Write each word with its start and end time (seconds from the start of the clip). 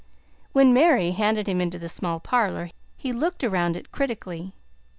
When 0.51 0.73
Mary 0.73 1.11
handed 1.11 1.47
him 1.47 1.61
into 1.61 1.77
the 1.77 1.87
small 1.87 2.19
parlor, 2.19 2.71
he 2.97 3.13
looked 3.13 3.43
around 3.43 3.77
it 3.77 3.91
critically. 3.91 4.55